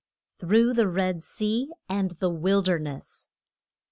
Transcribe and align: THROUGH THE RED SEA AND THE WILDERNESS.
THROUGH 0.39 0.73
THE 0.73 0.87
RED 0.87 1.21
SEA 1.23 1.69
AND 1.87 2.09
THE 2.17 2.31
WILDERNESS. 2.31 3.27